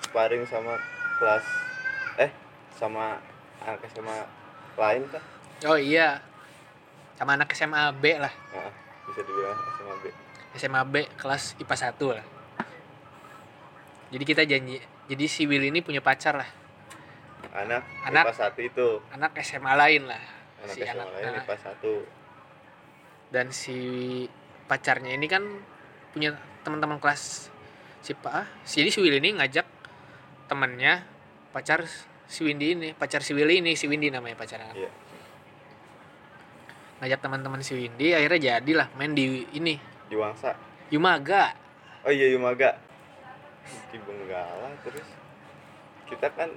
[0.03, 0.75] sparring sama
[1.19, 1.45] kelas
[2.21, 2.31] eh
[2.77, 3.21] sama
[3.64, 4.16] anak SMA
[4.77, 5.23] lain kan?
[5.64, 6.21] Oh iya
[7.16, 8.33] sama anak SMA B lah.
[8.53, 10.05] Nah, bisa dibilang SMA B.
[10.57, 12.27] SMA B kelas IPA 1 lah.
[14.11, 16.51] Jadi kita janji jadi si Will ini punya pacar lah.
[17.57, 18.25] Anak Anak.
[18.31, 18.88] IPA satu itu.
[19.14, 20.23] anak SMA lain lah.
[20.66, 21.95] Anak si SMA anak lain nah, IPA satu.
[23.31, 23.79] Dan si
[24.66, 25.42] pacarnya ini kan
[26.11, 26.35] punya
[26.66, 27.55] teman-teman kelas
[28.03, 29.66] si Pak jadi si Will ini ngajak
[30.51, 31.03] temannya
[31.55, 31.87] pacar
[32.27, 35.06] si Windy ini pacar si Will ini si Windy namanya pacarnya kan.
[37.00, 39.76] Ngajak teman-teman si Windy akhirnya jadilah main di ini.
[40.09, 40.56] Di Wangsa
[40.88, 41.52] Yumaga.
[42.06, 42.78] Oh iya Yumaga.
[43.90, 45.09] Di Benggala terus?
[46.06, 46.48] Kita kan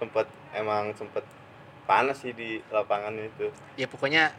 [0.00, 1.22] sempat emang sempat
[1.84, 3.52] panas sih di lapangan itu.
[3.76, 4.32] Ya pokoknya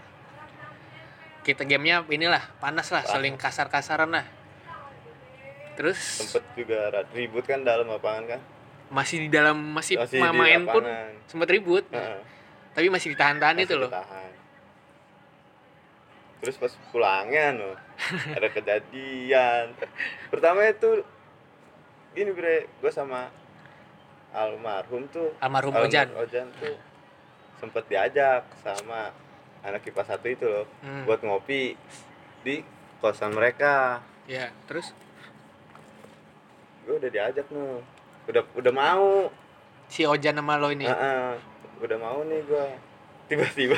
[1.41, 3.13] kita gamenya inilah panas lah Panas.
[3.13, 4.25] saling kasar-kasaran lah.
[5.77, 5.97] Terus?
[5.97, 8.39] Sempet juga ribut kan dalam lapangan kan?
[8.91, 10.83] Masih di dalam masih, Masih main pun
[11.25, 11.87] sempat ribut.
[11.95, 12.19] Heeh,
[12.75, 13.87] tapi masih ditahan-tahan itu loh.
[13.87, 14.29] ditahan.
[16.41, 17.71] Terus pas pulangnya no
[18.33, 19.77] ada kejadian.
[20.27, 21.05] Pertama itu
[22.11, 23.29] gini bre gue sama
[24.33, 26.07] almarhum tuh almarhum almarhum Ojan.
[26.17, 26.75] Ojan tuh
[27.61, 29.13] sempet diajak sama
[29.61, 31.77] anak kipas satu itu loh Hmm, buat ngopi
[32.41, 32.65] di
[32.97, 34.01] kosan mereka.
[34.25, 34.97] Ya terus?
[36.89, 37.85] Gue udah diajak no.
[38.25, 39.29] Udah udah mau.
[39.91, 40.89] Si Ojan sama lo ini?
[40.89, 41.31] Heeh,
[41.85, 42.65] udah mau nih gue
[43.29, 43.77] tiba-tiba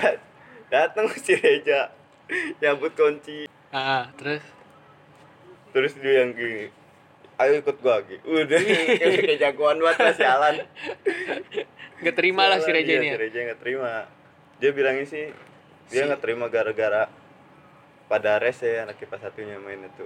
[0.71, 1.91] datang si Reja
[2.62, 3.46] nyambut kunci.
[3.70, 4.44] Ah, terus?
[5.74, 6.70] Terus dia yang gini.
[7.42, 8.60] Ayo ikut gua lagi udah.
[9.02, 10.56] Kayak jagoan banget lah sialan.
[12.00, 13.92] Nggak terima lah si Reja iya, ini ya si Reja nggak terima.
[14.62, 15.26] Dia bilangnya sih
[15.90, 17.10] dia Si- nggak terima gara-gara
[18.06, 20.06] pada res ya anak kipas satunya main itu.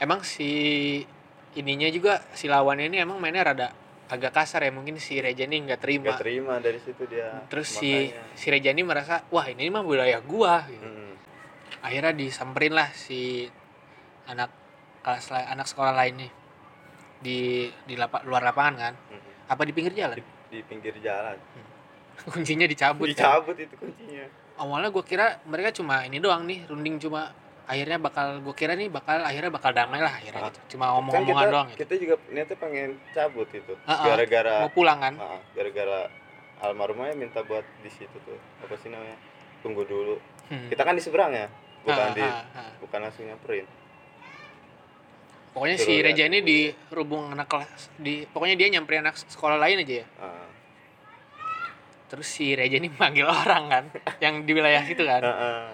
[0.00, 1.04] Emang si
[1.52, 3.68] ininya juga si lawannya ini emang mainnya rada
[4.08, 7.68] agak kasar ya mungkin si Reja ini nggak terima nggak terima dari situ dia terus
[7.70, 8.32] si Makanya.
[8.32, 10.80] si Reja ini merasa wah ini mah wilayah gua gitu.
[10.80, 11.12] Mm-mm.
[11.78, 13.44] akhirnya disamperin lah si
[14.24, 14.48] anak
[15.00, 16.32] kelas la- anak sekolah lain nih
[17.18, 17.38] di
[17.84, 19.32] di lapa- luar lapangan kan Mm-mm.
[19.46, 21.36] apa di pinggir jalan di, di pinggir jalan
[22.32, 23.12] kuncinya dicabut kan?
[23.14, 24.24] dicabut itu kuncinya
[24.56, 27.30] awalnya gue kira mereka cuma ini doang nih runding cuma
[27.68, 30.48] akhirnya bakal gue kira nih bakal akhirnya bakal damai lah akhirnya Ah.
[30.48, 30.60] gitu.
[30.74, 31.78] Cuma kan omong-omongan kita, doang gitu.
[31.84, 33.74] kita juga niatnya pengen cabut itu.
[33.84, 34.04] Ah, ah.
[34.08, 35.14] gara-gara mau pulang kan?
[35.20, 36.08] Ah, gara-gara
[36.64, 38.40] almarhumnya minta buat di situ tuh.
[38.64, 39.20] Apa sih namanya?
[39.60, 40.16] Tunggu dulu.
[40.48, 40.72] Hmm.
[40.72, 41.46] kita kan di seberang ya?
[41.84, 42.24] Bukan di
[42.80, 43.68] bukan langsung nyamperin.
[45.52, 46.04] Pokoknya Suruh si.
[46.04, 50.06] Reja ini dirubung anak kelas di pokoknya dia nyamperin anak sekolah lain aja ya?
[50.20, 50.48] Ah,
[52.08, 53.84] terus si Reja ini manggil orang kan
[54.24, 55.20] yang di wilayah situ kan?
[55.20, 55.68] Ah, ah.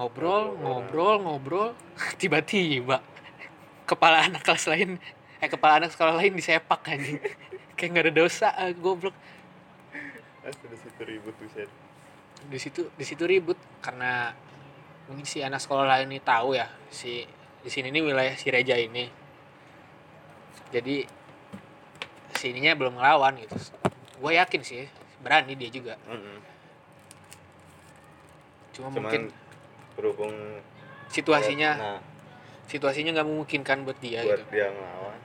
[0.00, 1.68] Ngobrol Ngobrol ngobrol.
[2.20, 3.04] Tiba-tiba.
[3.84, 4.96] Kepala anak kelas lain
[5.40, 7.20] eh kepala anak sekolah lain disepak anjing.
[7.76, 9.12] Kayak nggak ada dosa ah, goblok.
[10.40, 11.36] Sudah situ ribut
[12.40, 14.32] di situ di situ ribut karena
[15.04, 17.28] mungkin si anak sekolah lain ini tahu ya si
[17.60, 19.04] di sini ini wilayah si Reja ini.
[20.72, 21.04] Jadi
[22.40, 23.56] sininya belum ngelawan gitu.
[24.16, 24.88] Gue yakin sih
[25.20, 26.00] berani dia juga.
[26.08, 26.38] Mm-mm.
[28.70, 29.22] cuma cuman mungkin
[30.00, 30.32] berhubung
[31.12, 31.70] situasinya.
[31.76, 31.98] nah,
[32.64, 34.56] situasinya nggak memungkinkan buat dia buat gitu.
[34.56, 35.18] dia ngelawan.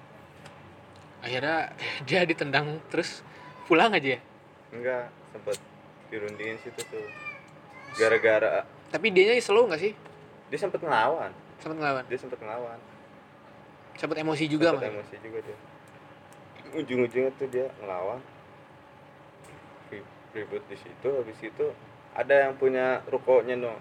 [1.24, 1.58] Akhirnya
[2.08, 3.24] dia ditendang terus
[3.66, 4.22] pulang aja ya?
[4.76, 5.58] Enggak sempet
[6.12, 7.08] dirundingin situ tuh.
[7.96, 9.94] Gara-gara tapi dia slow nggak sih?
[10.48, 11.32] Dia sempet ngelawan.
[11.60, 12.04] Sempat ngelawan?
[12.08, 12.80] Dia sempet ngelawan.
[13.96, 15.58] Sempat emosi juga Sempet mah emosi juga dia.
[16.76, 18.20] Ujung-ujungnya tuh dia ngelawan.
[19.92, 21.66] Ri- ribut di situ habis itu
[22.16, 23.76] ada yang punya rukonya no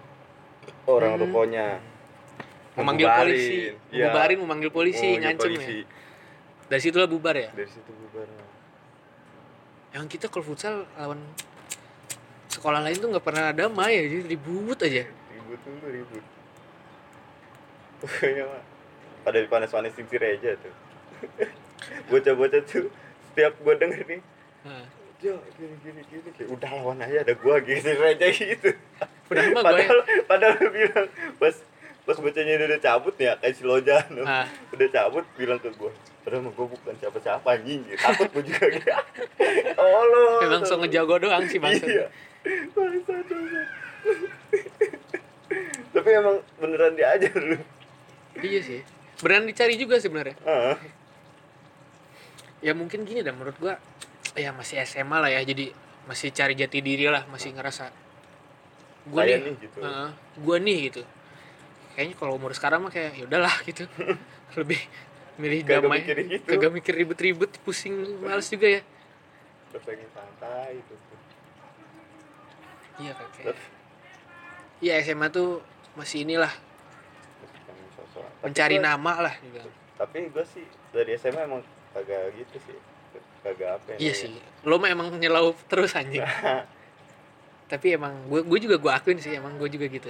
[0.85, 1.21] orang Hmm.
[1.23, 1.65] rukonya
[2.75, 3.31] memanggil Ngebubarin.
[3.31, 3.57] polisi
[3.89, 4.05] Iya.
[4.05, 5.75] bubarin memanggil polisi Memanggil ngancem polisi.
[5.79, 5.87] ya
[6.65, 8.27] dari situlah bubar ya dari situ bubar
[9.93, 11.21] yang kita kalau futsal lawan
[12.47, 16.23] sekolah lain tuh nggak pernah damai ya jadi ribut aja ribut tuh ribut
[17.97, 18.63] pokoknya mah
[19.23, 20.73] pada panas-panasin si Reja tuh
[22.09, 22.91] bocah-bocah tuh
[23.31, 24.21] setiap gua denger nih
[25.15, 28.69] Jo, gini gini gini udah lawan aja ada gua gitu aja gitu.
[29.25, 29.97] Padahal mah gue padahal
[30.29, 31.07] padahal lu bilang
[31.41, 31.55] pas
[32.05, 34.45] pas bocahnya udah cabut ya kayak si Lojan Ah.
[34.69, 35.89] udah cabut bilang ke gua
[36.21, 37.81] padahal mah gua bukan siapa-siapa anjing.
[37.89, 37.97] Gitu.
[37.97, 38.65] takut gua juga.
[38.69, 38.89] Gitu
[39.81, 40.23] oh lo
[40.69, 42.05] so ngejago doang sih maksud iya.
[45.89, 47.57] Tapi emang beneran diajar lu
[48.45, 48.81] iya sih.
[49.25, 50.37] Beneran dicari juga sebenarnya.
[50.45, 50.77] Ah.
[52.61, 53.81] ya mungkin gini dah menurut gua
[54.37, 55.73] ya masih SMA lah ya jadi
[56.05, 58.04] masih cari jati diri lah masih ngerasa
[59.05, 59.77] Saya nih, nih, gitu.
[59.81, 60.09] Heeh,
[60.41, 61.01] gua nih gitu.
[61.95, 63.83] Kayaknya kalau umur sekarang mah kayak ya udahlah gitu.
[64.59, 64.81] Lebih
[65.35, 65.99] milih Kagak damai.
[66.01, 66.47] mikirin gitu.
[66.47, 68.81] kagak mikir ribet-ribet pusing males juga ya.
[69.71, 70.93] Terus pengen santai gitu.
[72.95, 73.57] Iya kayak
[74.79, 75.59] iya SMA tuh
[75.99, 76.51] masih inilah.
[76.51, 81.63] Tapi mencari gua- nama lah juga tapi gue sih dari SMA emang
[81.95, 82.77] kagak gitu sih.
[83.43, 84.31] Kagak apa ya iya sih.
[84.67, 86.19] Lo mah emang nyelau terus anjing
[87.65, 90.09] tapi emang gue gue juga gue akuin sih emang gue juga gitu.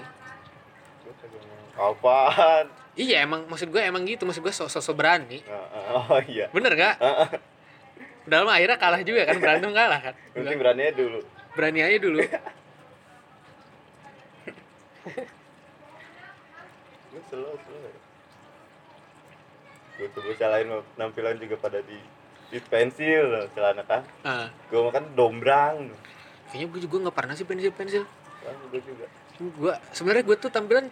[1.76, 2.72] Apaan?
[2.96, 5.44] Iya emang maksud gue emang gitu maksud gue sosok berani.
[5.44, 6.48] Nah, oh iya.
[6.52, 6.96] Bener gak
[8.26, 10.14] dalam akhirnya kalah juga kan berantem kalah kan?
[10.34, 11.22] Mungkin beraninya dulu.
[11.54, 12.20] Berani aja dulu.
[17.14, 17.94] Gue slow slow ya?
[19.96, 21.96] Gue tuh mah penampilan juga pada di
[22.52, 24.04] di pensil loh, celana kan.
[24.26, 25.90] Nah, gue makan dombrang
[26.56, 28.04] kayaknya gue juga nggak pernah sih pensil pensil
[28.72, 29.06] gue juga.
[29.36, 30.88] Gue sebenarnya gue tuh tampilan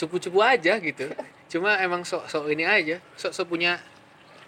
[0.00, 1.12] cupu-cupu aja gitu.
[1.52, 3.76] Cuma emang sok sok ini aja sok sok punya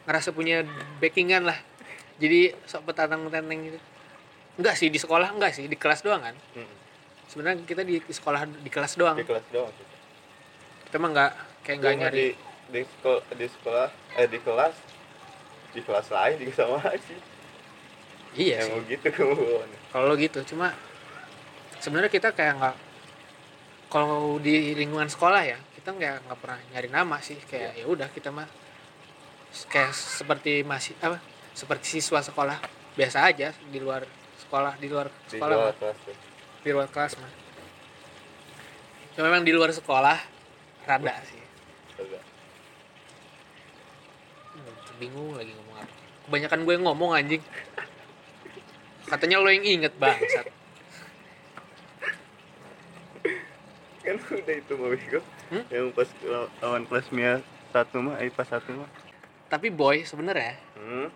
[0.09, 0.64] ngerasa punya
[1.05, 1.61] backingan lah.
[2.16, 3.77] Jadi sok petantang gitu.
[4.57, 6.37] Enggak sih di sekolah enggak sih di kelas doang kan?
[6.57, 6.83] Mm-mm.
[7.25, 9.20] sebenarnya kita di, sekolah di kelas doang.
[9.20, 9.68] Di kelas doang
[10.94, 11.33] kita mah nggak
[11.66, 12.16] kayak nggak Gua mah nyari.
[12.23, 12.27] di
[12.70, 14.75] di sekolah di sekolah eh di kelas
[15.75, 17.18] di kelas lain juga sama sih
[18.35, 19.09] iya mau gitu.
[19.94, 20.75] Kalau gitu cuma
[21.79, 22.77] sebenarnya kita kayak nggak
[23.92, 27.38] kalau di lingkungan sekolah ya kita nggak nggak pernah nyari nama sih.
[27.47, 28.49] Kayak ya udah kita mah
[29.70, 31.23] kayak seperti masih apa
[31.55, 32.59] seperti siswa sekolah
[32.99, 34.03] biasa aja di luar
[34.42, 35.99] sekolah di luar di sekolah luar mah, kelas
[36.66, 37.33] di luar kelas mah.
[39.14, 40.18] Cuma memang di luar sekolah
[40.90, 41.38] rada sih.
[44.55, 45.94] Hmm, bingung lagi ngomong apa.
[46.27, 47.42] Kebanyakan gue ngomong anjing
[49.06, 50.46] katanya lo yang inget bangsat
[54.00, 55.60] kan udah itu mau Bego Hmm?
[55.68, 56.08] yang pas
[56.58, 57.38] lawan kelas Mia
[57.68, 58.88] satu mah IPA satu mah
[59.46, 61.08] tapi boy sebenarnya hmm?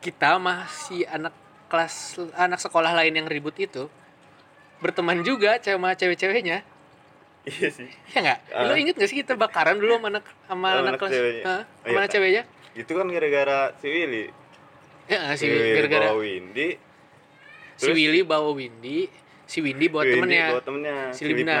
[0.00, 3.86] kita masih anak kelas anak sekolah lain yang ribut itu
[4.78, 6.64] berteman juga sama cewek-ceweknya
[7.42, 8.64] iya sih ya nggak Ah.
[8.64, 11.42] lo inget gak sih kita bakaran dulu sama anak sama Sama anak, anak kelas ceweknya.
[11.42, 12.12] Oh, sama iya, anak Kak.
[12.12, 12.42] ceweknya
[12.74, 14.24] itu kan gara-gara si Willy
[15.12, 16.68] ya Willy gara-gara bawa Windy.
[17.74, 18.98] Si terus- Willy bawa Windy.
[19.50, 20.46] Si Windy bawa Windy temennya.
[20.54, 21.58] bawa temennya si Libna.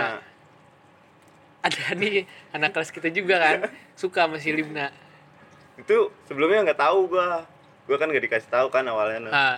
[1.60, 2.24] ada nih
[2.56, 3.58] anak kelas kita juga kan.
[3.98, 4.88] Suka sama si Libna
[5.80, 7.48] itu sebelumnya nggak tahu gua.
[7.88, 9.32] Gua kan nggak dikasih tahu kan awalnya nah.
[9.32, 9.56] ah.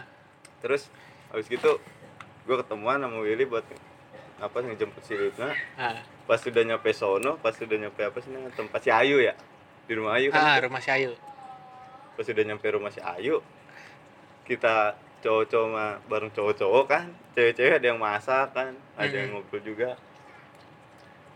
[0.62, 0.88] Terus
[1.35, 1.83] habis gitu
[2.46, 3.66] gua ketemuan sama Willy buat
[4.38, 6.00] apa ngejemput si Libna ah.
[6.24, 9.35] Pas sudah nyampe sono pas sudah nyampe apa sih tempat si Ayu ya?
[9.85, 11.12] Di rumah Ayu ah kan rumah si Ayu.
[12.14, 13.42] Pas sudah nyampe rumah si Ayu
[14.42, 19.38] kita cowok-cowok mah bareng cowok-cowok kan cewek-cewek ada yang masak kan ada yang Mhm.
[19.38, 19.90] ngobrol juga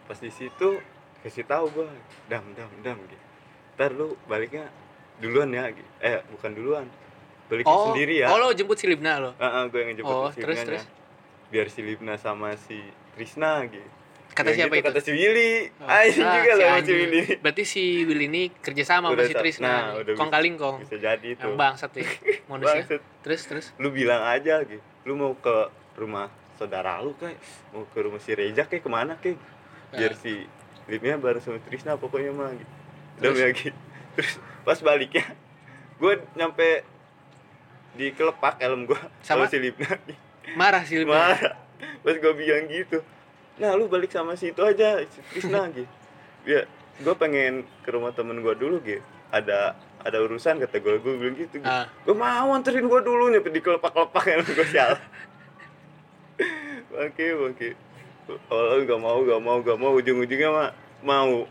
[0.07, 0.79] pas di situ
[1.23, 1.91] kasih tahu gua
[2.27, 3.17] dam dam dam gitu
[3.75, 4.71] ntar lu baliknya
[5.19, 5.91] duluan ya gitu.
[5.99, 6.87] eh bukan duluan
[7.47, 10.31] baliknya oh sendiri ya oh lo jemput si Libna lo Heeh, gue yang ngejemput Oh,
[10.31, 10.83] si terus, Libnanya.
[10.83, 10.85] terus?
[11.47, 12.79] biar si Libna sama si
[13.15, 13.87] Trisna gitu
[14.37, 16.93] kata Ya siapa gitu, itu kata si Willy Oh, Anjing ah, juga si loh si.
[16.93, 19.65] Willy Berarti si Will ini kerja sama sama Udah si Trisna.
[19.67, 20.77] nah, udah kong kaling kong.
[20.85, 22.05] bisa jadi tuh Yang bangsat ya.
[22.53, 22.85] Modusnya.
[22.85, 23.03] Bangsat.
[23.25, 23.67] Terus terus.
[23.77, 25.57] lu bilang aja gitu lu mau ke
[25.95, 27.41] rumah saudara lu kayak
[27.73, 29.41] mau ke rumah si Reja kayak ke mana kayak
[29.91, 30.19] biar Ya.
[30.19, 30.45] si
[30.87, 33.75] Libnya bareng sama Trisna pokoknya mah gitu ya gitu
[34.13, 35.25] terus pas baliknya
[35.97, 36.85] gue nyampe
[37.93, 39.49] di kelepak helm gue Sama?
[39.49, 39.97] si Libna
[40.55, 41.33] Marah si Libna.
[41.33, 41.57] marah
[42.03, 43.01] pas gue bilang gitu
[43.57, 45.89] nah lu balik sama si itu aja si Trisna gitu
[46.45, 46.69] ya
[47.01, 49.01] gue pengen ke rumah temen gue dulu gitu
[49.33, 49.75] ada
[50.07, 51.67] ada urusan kata gue gue bilang gitu, gitu.
[51.67, 51.89] Ah.
[52.07, 54.95] gue mau anterin gue dulu nyampe di kelepak-kelepak yang gue sial
[56.95, 57.69] oke oke
[58.53, 60.71] oh gak mau gak mau gak mau ujung-ujungnya mah
[61.03, 61.49] mau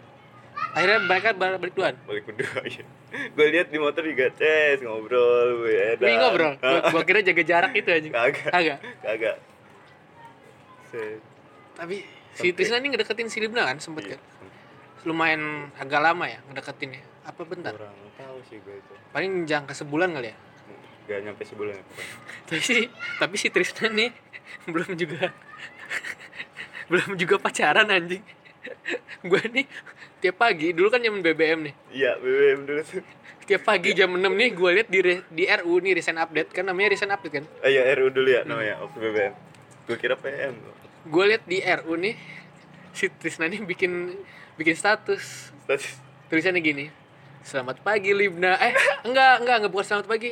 [0.72, 1.96] Akhirnya mereka balik, duluan.
[2.08, 2.84] balik berdua ya
[3.36, 6.54] gue lihat di motor juga ces ngobrol gue Lu ngobrol.
[6.64, 8.08] Gua, gua kira jaga jarak itu aja.
[8.08, 8.80] kagak Kagak.
[9.04, 9.36] kagak.
[11.76, 14.12] Tapi si Trisna ini ngedeketin si Libna kan sempet Iya.
[14.16, 14.22] kan.
[15.04, 15.42] Lumayan
[15.76, 17.04] agak lama ya ngedeketin ya.
[17.26, 17.74] apa bentar?
[17.74, 18.94] Kurang tahu sih gue itu.
[19.10, 20.38] Paling jangka sebulan kali ya?
[21.06, 21.84] Gak nyampe sebulan ya
[22.48, 22.78] tapi si
[23.18, 24.10] tapi si Tristan nih
[24.74, 25.30] belum juga
[26.90, 28.22] belum juga pacaran anjing.
[29.22, 29.66] Gue nih
[30.18, 31.74] tiap pagi dulu kan zaman BBM nih.
[31.92, 33.02] Iya BBM dulu tuh.
[33.46, 36.90] Tiap pagi jam 6 nih gue lihat di di RU nih recent update kan namanya
[36.92, 37.46] recent update kan?
[37.60, 39.34] Oh iya RU dulu ya namanya waktu BBM
[39.86, 40.58] gue kira PM
[41.06, 42.16] gue lihat di RU nih
[42.90, 44.18] si Tristan nih bikin
[44.58, 46.86] bikin status status tulisannya gini
[47.46, 48.74] selamat pagi Libna eh
[49.06, 50.32] enggak enggak enggak bukan selamat pagi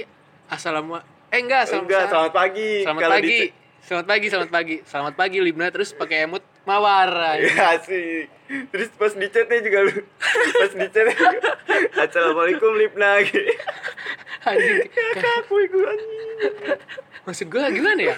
[0.50, 3.52] assalamualaikum eh enggak selamat, enggak selamat pagi selamat Kalau pagi di-
[3.84, 7.36] selamat pagi selamat pagi selamat pagi Libna terus pakai emot mawar.
[7.36, 8.32] Iya sih.
[8.72, 10.00] Terus pas di chatnya juga lu.
[10.64, 11.52] Pas di chatnya juga.
[12.00, 13.44] Assalamualaikum Lipna gitu.
[14.48, 16.80] anjing Kakak aku itu anjing.
[17.24, 18.16] maksud gue gimana ya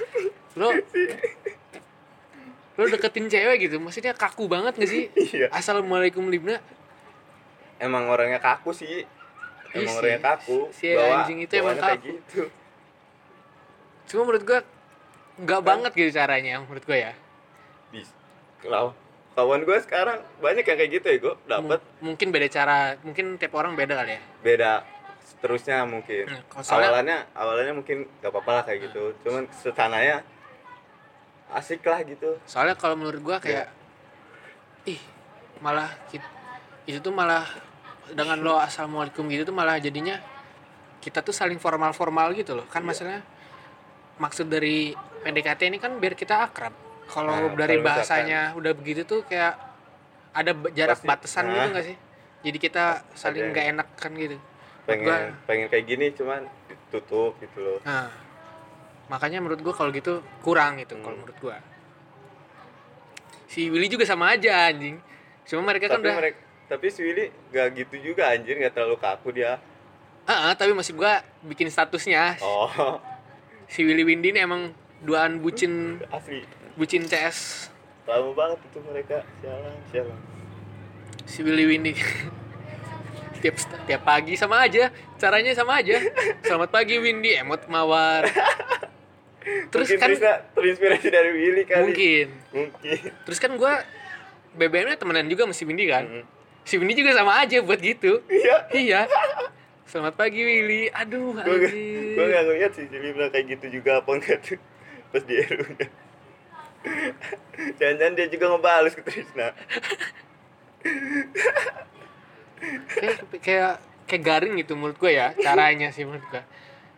[0.57, 0.73] lo
[2.75, 5.47] lo deketin cewek gitu maksudnya kaku banget gak sih Iya.
[5.49, 6.59] assalamualaikum Libna
[7.75, 9.03] Emang orangnya kaku sih.
[9.69, 9.99] Emang sih.
[9.99, 10.71] orangnya kaku.
[10.71, 12.07] Si anjing itu emang kaku.
[12.09, 12.41] gitu.
[14.05, 14.59] cuma menurut gue
[15.37, 17.11] nggak banget gitu caranya menurut gue ya
[17.89, 18.07] Bis.
[18.57, 18.95] Kalau
[19.33, 23.35] kawan gue sekarang banyak yang kayak gitu ya gue dapat M- mungkin beda cara mungkin
[23.35, 24.71] tiap orang beda kali ya beda
[25.25, 30.23] seterusnya mungkin Hmm, kalau soalnya- awalannya awalannya mungkin gak apa-apa lah kayak gitu cuman setananya
[31.51, 32.39] asik lah gitu.
[32.45, 33.69] Soalnya kalau menurut gua kayak
[34.85, 34.97] Iya.
[34.97, 35.01] ih
[35.59, 35.89] malah
[36.85, 37.45] itu tuh malah
[38.11, 40.21] dengan lo assalamualaikum gitu tuh malah jadinya
[40.99, 42.65] kita tuh saling formal formal gitu loh.
[42.65, 42.87] Kan Iya.
[42.87, 43.19] maksudnya
[44.17, 46.73] maksud dari PDKT ini kan biar kita akrab.
[47.05, 49.53] Kalau Nah, dari bahasanya udah begitu tuh kayak
[50.33, 51.07] ada jarak Pasti.
[51.07, 51.69] batasan gitu Nah.
[51.71, 51.97] nggak sih?
[52.45, 54.37] Jadi kita saling nggak enak kan gitu
[54.85, 56.45] pengen Gua- pengen kayak gini cuman
[56.93, 57.77] tutup gitu loh.
[57.81, 58.05] Nah
[59.05, 61.21] makanya menurut gua kalau gitu kurang gitu kalau Hmm.
[61.21, 61.57] menurut gua.
[63.45, 64.99] Si Willy juga sama aja anjing.
[65.45, 68.97] Cuma mereka kan tapi udah mereka tapi si Willy gak gitu juga anjir gak terlalu
[68.97, 69.61] kaku dia.
[70.25, 72.41] Ah, ah, tapi maksud gua bikin statusnya.
[72.41, 72.97] Oh.
[73.65, 76.41] Si Willy Windy ini emang duaan bucin asli.
[76.73, 77.69] bucin CS
[78.05, 80.19] lama banget itu mereka sialan sialan.
[81.25, 81.93] Si Willy Windy
[83.41, 85.97] tiap tiap pagi sama aja caranya sama aja.
[86.41, 87.33] Selamat pagi Windy.
[87.33, 88.25] Emot mawar
[89.69, 91.81] terus mungkin kan bisa terinspirasi dari Willy kali.
[91.89, 92.27] Mungkin.
[92.49, 92.97] Mungkin.
[93.29, 93.85] Terus kan gua
[94.55, 96.05] BBM-nya temenan juga sama si Windy kan?
[96.07, 96.25] Mm.
[96.65, 98.25] si Windy juga sama aja buat gitu.
[98.25, 98.55] Iya.
[98.73, 99.01] Iya.
[99.85, 100.89] Selamat pagi Willy.
[100.89, 101.57] Aduh gue
[102.17, 104.57] gue gak ngeliat sih Juli bilang kayak gitu juga apa enggak tuh?
[105.13, 105.87] Pas di RU nya.
[107.77, 109.53] Jangan-jangan dia juga ngebales ke Trisna.
[112.97, 113.73] Kayak kayak
[114.05, 116.43] kayak garing gitu menurut gue ya caranya sih menurut gue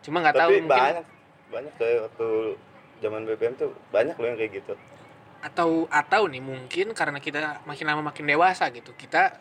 [0.04, 1.06] cuma nggak tahu mungkin banyak
[1.48, 2.28] banyak tuh waktu
[3.00, 4.74] zaman BBM tuh banyak loh yang kayak gitu.
[5.40, 9.38] Atau atau nih mungkin karena kita makin lama makin dewasa gitu kita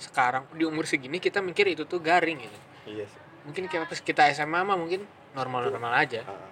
[0.00, 2.58] sekarang di umur segini kita mikir itu tuh garing gitu.
[2.88, 3.20] Iya sih.
[3.44, 5.04] Mungkin kayak pas kita SMA mah mungkin
[5.36, 6.24] normal-normal aja.
[6.26, 6.48] Ah.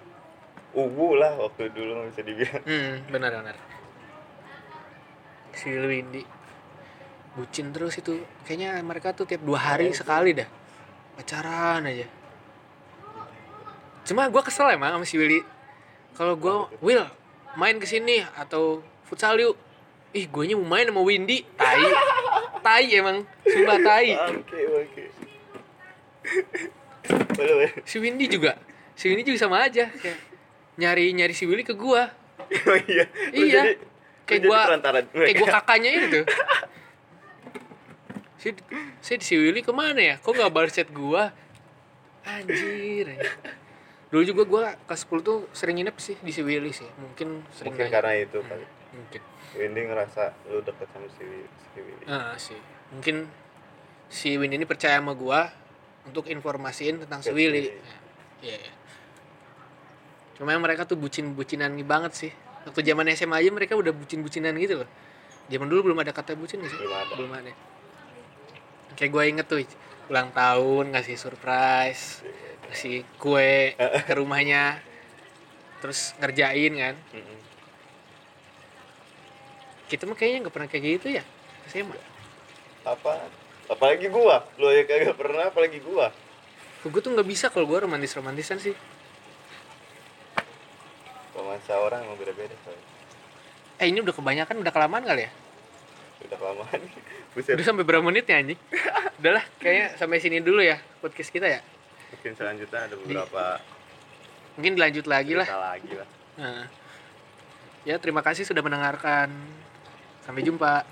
[0.69, 2.63] ubu lah waktu dulu nggak bisa dibilang.
[2.69, 3.57] Hmm benar benar.
[5.57, 6.21] Si Windy
[7.33, 8.21] bucin terus itu.
[8.45, 10.45] Kayaknya mereka tuh tiap dua hari sekali dah.
[11.17, 12.18] Pacaran aja
[14.05, 15.41] cuma gue kesel emang sama si Willy.
[16.15, 17.03] Kalau gue Will
[17.55, 19.55] main ke sini atau futsal yuk.
[20.15, 21.45] Ih gue mau main sama Windy.
[21.57, 21.83] Tai.
[22.59, 23.23] Tai emang.
[23.45, 24.13] Sumpah tai.
[24.39, 25.03] Oke oke.
[27.87, 28.57] Si Windy juga.
[28.93, 29.87] Si Windy juga sama aja.
[29.89, 30.19] Kayak
[30.79, 32.11] nyari nyari si Willy ke gua.
[32.49, 33.05] Oh iya.
[33.35, 33.61] Iya.
[34.29, 36.21] kayak perantara kayak gua kakaknya itu
[38.39, 38.55] si
[39.03, 40.15] si si Willy ke mana ya?
[40.17, 41.35] Kok nggak balas chat gua?
[42.23, 43.19] Anjir anjir.
[44.09, 47.77] Dulu juga gua kelas 10 tuh sering nginep sih di si Willy sih mungkin sering
[47.77, 49.21] mungkin karena itu kali mungkin
[49.53, 53.29] Windy ngerasa lu deket sama si, si Willy ah sih mungkin
[54.09, 55.53] si Windy ini percaya sama gua
[56.09, 57.69] untuk informasiin tentang si Willy
[58.39, 58.55] Iya.
[58.55, 58.71] iya.
[60.39, 62.31] Cuma yang mereka tuh bucin-bucinan banget sih.
[62.63, 64.89] Waktu zaman SMA aja mereka udah bucin-bucinan gitu loh.
[65.51, 66.79] Zaman dulu belum ada kata bucin gak sih?
[66.79, 67.13] Belum ada.
[67.19, 67.51] Belum ada.
[68.95, 69.59] Kayak gue inget tuh
[70.07, 72.23] ulang tahun ngasih surprise,
[72.69, 73.73] ngasih kue
[74.05, 74.77] ke rumahnya,
[75.81, 76.95] terus ngerjain kan.
[77.11, 77.37] Mm-mm.
[79.89, 81.23] Kita mah kayaknya nggak pernah kayak gitu ya
[81.65, 81.97] SMA.
[82.85, 83.21] apa
[83.67, 86.09] apalagi gua lu aja kagak pernah apalagi gua
[86.79, 88.71] Gue tuh nggak bisa kalau gue romantis romantisan sih.
[91.35, 92.87] romansa orang emang beda-beda soalnya
[93.79, 95.31] Eh ini udah kebanyakan, udah kelamaan kali ya?
[96.19, 96.79] udah kelamaan
[97.35, 98.59] buset Udah sampai berapa menit ya anjing?
[99.19, 101.59] Udahlah, kayaknya sampai sini dulu ya podcast kita ya.
[102.09, 103.43] Mungkin selanjutnya ada beberapa
[104.59, 105.47] Mungkin dilanjut lagi lah.
[105.47, 106.63] lagi lah Nah.
[107.83, 109.27] Ya, terima kasih sudah mendengarkan.
[110.23, 110.87] Sampai jumpa.